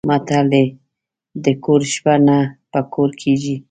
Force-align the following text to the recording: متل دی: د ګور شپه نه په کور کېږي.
متل 0.09 0.45
دی: 0.53 0.65
د 1.43 1.45
ګور 1.63 1.81
شپه 1.93 2.13
نه 2.27 2.37
په 2.71 2.79
کور 2.93 3.09
کېږي. 3.21 3.55